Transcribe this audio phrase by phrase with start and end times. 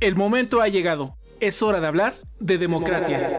[0.00, 1.16] El momento ha llegado.
[1.40, 3.38] Es hora de hablar de democracia.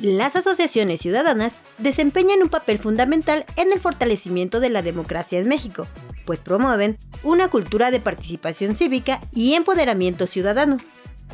[0.00, 5.86] Las asociaciones ciudadanas desempeñan un papel fundamental en el fortalecimiento de la democracia en México,
[6.24, 10.78] pues promueven una cultura de participación cívica y empoderamiento ciudadano.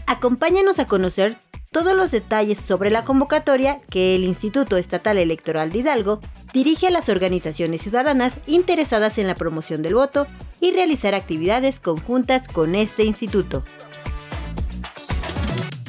[0.06, 1.38] Acompáñanos a conocer
[1.70, 6.20] todos los detalles sobre la convocatoria que el Instituto Estatal Electoral de Hidalgo
[6.54, 10.26] dirige a las organizaciones ciudadanas interesadas en la promoción del voto
[10.60, 13.62] y realizar actividades conjuntas con este instituto.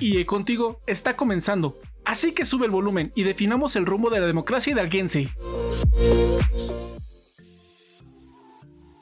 [0.02, 4.28] Y contigo está comenzando, así que sube el volumen y definamos el rumbo de la
[4.28, 5.30] democracia hidalguense.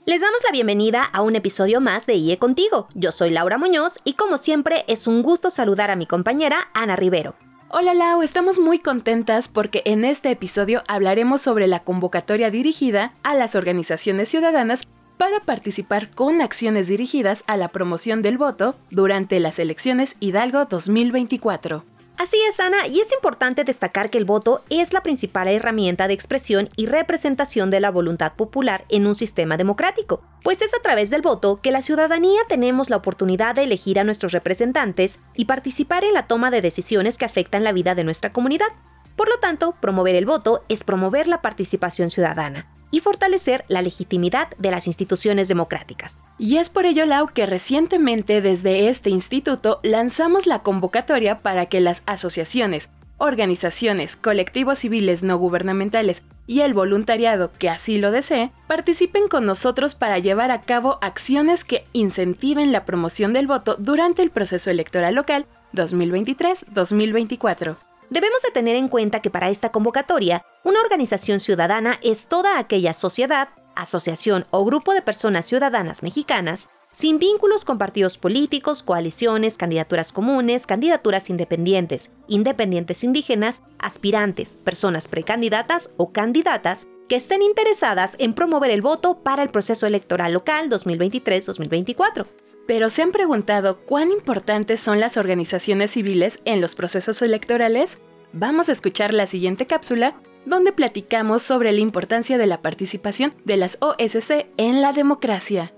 [0.05, 2.89] Les damos la bienvenida a un episodio más de IE Contigo.
[2.93, 6.97] Yo soy Laura Muñoz y como siempre es un gusto saludar a mi compañera Ana
[6.97, 7.35] Rivero.
[7.75, 13.33] Hola Lau, estamos muy contentas porque en este episodio hablaremos sobre la convocatoria dirigida a
[13.33, 14.83] las organizaciones ciudadanas
[15.17, 21.83] para participar con acciones dirigidas a la promoción del voto durante las elecciones Hidalgo 2024.
[22.17, 26.13] Así es, Ana, y es importante destacar que el voto es la principal herramienta de
[26.13, 31.09] expresión y representación de la voluntad popular en un sistema democrático, pues es a través
[31.09, 36.03] del voto que la ciudadanía tenemos la oportunidad de elegir a nuestros representantes y participar
[36.03, 38.69] en la toma de decisiones que afectan la vida de nuestra comunidad.
[39.15, 44.49] Por lo tanto, promover el voto es promover la participación ciudadana y fortalecer la legitimidad
[44.59, 46.19] de las instituciones democráticas.
[46.37, 51.81] Y es por ello, Lau, que recientemente desde este instituto lanzamos la convocatoria para que
[51.81, 59.27] las asociaciones, organizaciones, colectivos civiles no gubernamentales y el voluntariado que así lo desee participen
[59.27, 64.29] con nosotros para llevar a cabo acciones que incentiven la promoción del voto durante el
[64.29, 67.75] proceso electoral local 2023-2024.
[68.13, 72.93] Debemos de tener en cuenta que para esta convocatoria, una organización ciudadana es toda aquella
[72.93, 80.11] sociedad, asociación o grupo de personas ciudadanas mexicanas sin vínculos con partidos políticos, coaliciones, candidaturas
[80.11, 88.69] comunes, candidaturas independientes, independientes indígenas, aspirantes, personas precandidatas o candidatas que estén interesadas en promover
[88.69, 92.27] el voto para el proceso electoral local 2023-2024.
[92.65, 97.97] Pero se han preguntado cuán importantes son las organizaciones civiles en los procesos electorales?
[98.31, 100.15] Vamos a escuchar la siguiente cápsula
[100.45, 105.73] donde platicamos sobre la importancia de la participación de las OSC en la democracia.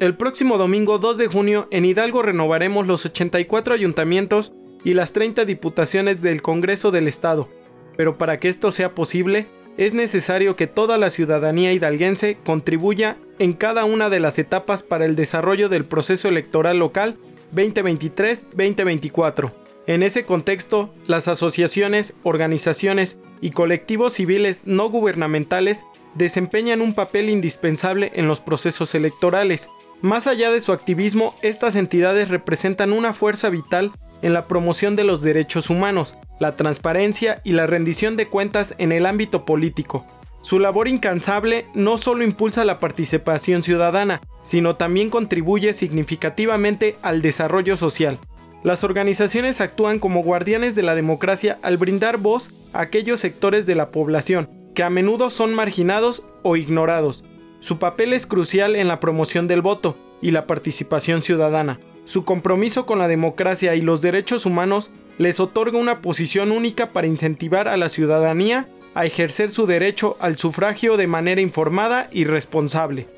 [0.00, 4.52] El próximo domingo 2 de junio en Hidalgo renovaremos los 84 ayuntamientos
[4.84, 7.48] y las 30 diputaciones del Congreso del Estado.
[7.96, 13.52] Pero para que esto sea posible, es necesario que toda la ciudadanía hidalguense contribuya en
[13.52, 17.16] cada una de las etapas para el desarrollo del proceso electoral local
[17.54, 19.52] 2023-2024.
[19.86, 25.84] En ese contexto, las asociaciones, organizaciones y colectivos civiles no gubernamentales
[26.14, 29.70] desempeñan un papel indispensable en los procesos electorales.
[30.02, 33.92] Más allá de su activismo, estas entidades representan una fuerza vital
[34.22, 38.92] en la promoción de los derechos humanos, la transparencia y la rendición de cuentas en
[38.92, 40.04] el ámbito político.
[40.42, 47.76] Su labor incansable no solo impulsa la participación ciudadana, sino también contribuye significativamente al desarrollo
[47.76, 48.18] social.
[48.64, 53.74] Las organizaciones actúan como guardianes de la democracia al brindar voz a aquellos sectores de
[53.74, 57.24] la población que a menudo son marginados o ignorados.
[57.60, 61.80] Su papel es crucial en la promoción del voto y la participación ciudadana.
[62.08, 67.06] Su compromiso con la democracia y los derechos humanos les otorga una posición única para
[67.06, 73.08] incentivar a la ciudadanía a ejercer su derecho al sufragio de manera informada y responsable.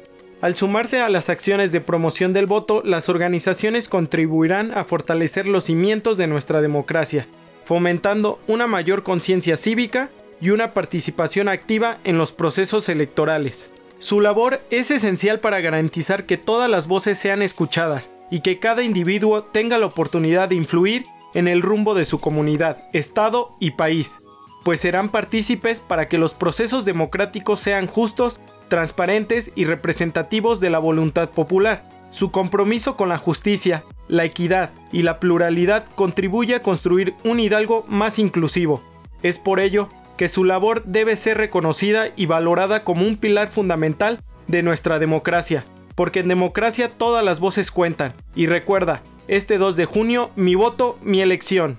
[0.40, 5.66] Al sumarse a las acciones de promoción del voto, las organizaciones contribuirán a fortalecer los
[5.66, 7.28] cimientos de nuestra democracia,
[7.62, 13.72] fomentando una mayor conciencia cívica y una participación activa en los procesos electorales.
[14.00, 18.82] Su labor es esencial para garantizar que todas las voces sean escuchadas y que cada
[18.82, 24.20] individuo tenga la oportunidad de influir en el rumbo de su comunidad, estado y país,
[24.64, 30.78] pues serán partícipes para que los procesos democráticos sean justos, transparentes y representativos de la
[30.78, 31.82] voluntad popular.
[32.10, 37.84] Su compromiso con la justicia, la equidad y la pluralidad contribuye a construir un Hidalgo
[37.88, 38.82] más inclusivo.
[39.22, 44.20] Es por ello que su labor debe ser reconocida y valorada como un pilar fundamental
[44.48, 45.64] de nuestra democracia,
[46.00, 48.14] porque en democracia todas las voces cuentan.
[48.34, 51.78] Y recuerda, este 2 de junio, mi voto, mi elección.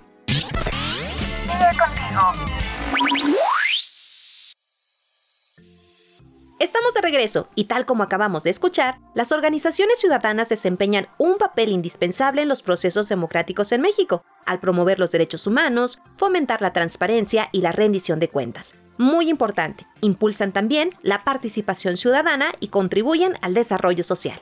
[6.60, 11.70] Estamos de regreso y tal como acabamos de escuchar, las organizaciones ciudadanas desempeñan un papel
[11.70, 17.50] indispensable en los procesos democráticos en México, al promover los derechos humanos, fomentar la transparencia
[17.52, 18.76] y la rendición de cuentas.
[19.02, 19.86] Muy importante.
[20.00, 24.40] Impulsan también la participación ciudadana y contribuyen al desarrollo social.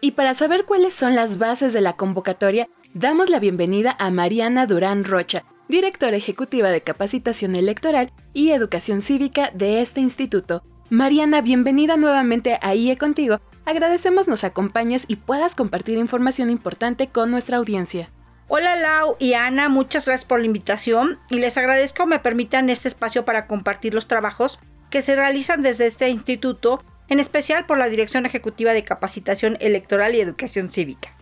[0.00, 4.66] Y para saber cuáles son las bases de la convocatoria, damos la bienvenida a Mariana
[4.66, 10.62] Durán Rocha, directora ejecutiva de Capacitación Electoral y Educación Cívica de este instituto.
[10.88, 13.40] Mariana, bienvenida nuevamente a IE Contigo.
[13.66, 18.10] Agradecemos nos acompañes y puedas compartir información importante con nuestra audiencia.
[18.50, 22.88] Hola Lau y Ana, muchas gracias por la invitación y les agradezco me permitan este
[22.88, 24.58] espacio para compartir los trabajos
[24.88, 30.14] que se realizan desde este instituto, en especial por la Dirección Ejecutiva de Capacitación Electoral
[30.14, 31.14] y Educación Cívica.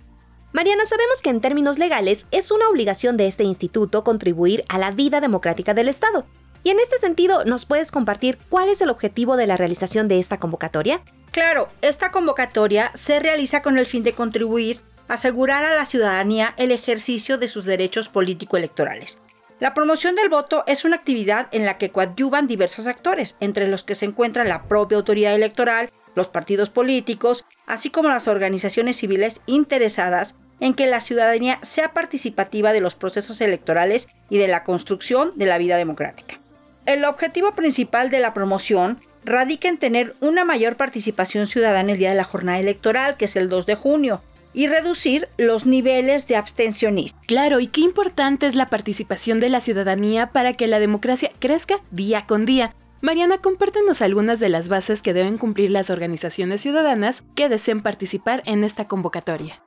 [0.52, 4.92] Mariana, sabemos que en términos legales es una obligación de este instituto contribuir a la
[4.92, 6.26] vida democrática del Estado.
[6.62, 10.20] Y en este sentido, ¿nos puedes compartir cuál es el objetivo de la realización de
[10.20, 11.02] esta convocatoria?
[11.32, 16.72] Claro, esta convocatoria se realiza con el fin de contribuir asegurar a la ciudadanía el
[16.72, 19.18] ejercicio de sus derechos político-electorales.
[19.58, 23.84] La promoción del voto es una actividad en la que coadyuvan diversos actores, entre los
[23.84, 29.40] que se encuentran la propia autoridad electoral, los partidos políticos, así como las organizaciones civiles
[29.46, 35.32] interesadas en que la ciudadanía sea participativa de los procesos electorales y de la construcción
[35.36, 36.38] de la vida democrática.
[36.84, 42.10] El objetivo principal de la promoción radica en tener una mayor participación ciudadana el día
[42.10, 44.22] de la jornada electoral, que es el 2 de junio,
[44.56, 47.20] y reducir los niveles de abstencionismo.
[47.26, 51.82] Claro, y qué importante es la participación de la ciudadanía para que la democracia crezca
[51.90, 52.74] día con día.
[53.02, 58.42] Mariana, compártenos algunas de las bases que deben cumplir las organizaciones ciudadanas que deseen participar
[58.46, 59.62] en esta convocatoria.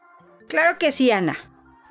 [0.48, 1.38] Claro que sí, Ana.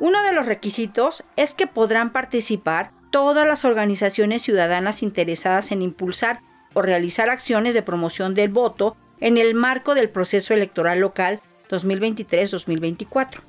[0.00, 6.41] Uno de los requisitos es que podrán participar todas las organizaciones ciudadanas interesadas en impulsar
[6.75, 13.41] o realizar acciones de promoción del voto en el marco del proceso electoral local 2023-2024.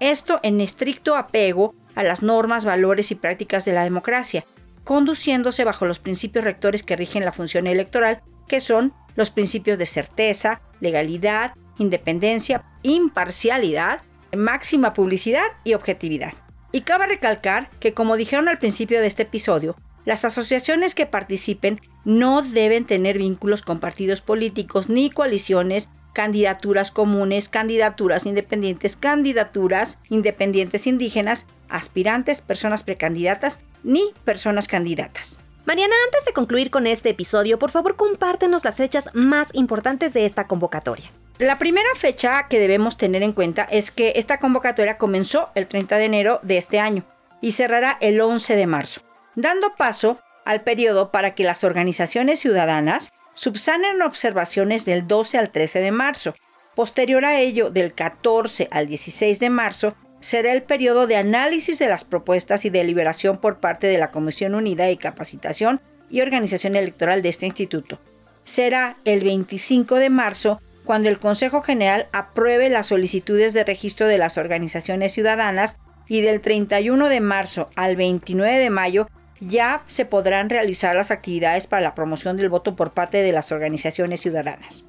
[0.00, 4.44] Esto en estricto apego a las normas, valores y prácticas de la democracia,
[4.84, 9.86] conduciéndose bajo los principios rectores que rigen la función electoral, que son los principios de
[9.86, 14.00] certeza, legalidad, independencia, imparcialidad,
[14.36, 16.32] máxima publicidad y objetividad.
[16.72, 21.80] Y cabe recalcar que, como dijeron al principio de este episodio, las asociaciones que participen
[22.04, 30.86] no deben tener vínculos con partidos políticos ni coaliciones candidaturas comunes, candidaturas independientes, candidaturas independientes
[30.86, 35.38] indígenas, aspirantes, personas precandidatas ni personas candidatas.
[35.64, 40.24] Mariana, antes de concluir con este episodio, por favor compártenos las fechas más importantes de
[40.24, 41.10] esta convocatoria.
[41.38, 45.96] La primera fecha que debemos tener en cuenta es que esta convocatoria comenzó el 30
[45.96, 47.04] de enero de este año
[47.40, 49.00] y cerrará el 11 de marzo,
[49.34, 55.80] dando paso al periodo para que las organizaciones ciudadanas subsanen observaciones del 12 al 13
[55.80, 56.34] de marzo.
[56.74, 61.88] Posterior a ello, del 14 al 16 de marzo, será el periodo de análisis de
[61.88, 65.80] las propuestas y deliberación por parte de la Comisión Unida de Capacitación
[66.10, 67.98] y Organización Electoral de este instituto.
[68.44, 74.18] Será el 25 de marzo cuando el Consejo General apruebe las solicitudes de registro de
[74.18, 79.08] las organizaciones ciudadanas y del 31 de marzo al 29 de mayo
[79.48, 83.50] ya se podrán realizar las actividades para la promoción del voto por parte de las
[83.52, 84.86] organizaciones ciudadanas.